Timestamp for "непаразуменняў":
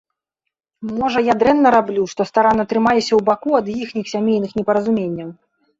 4.63-5.29